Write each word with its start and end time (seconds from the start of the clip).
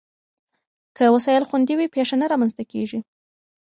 که 0.97 1.03
وسایل 1.15 1.43
خوندي 1.49 1.73
وي، 1.77 1.87
پېښه 1.95 2.15
نه 2.21 2.25
رامنځته 2.31 2.63
کېږي. 2.71 2.99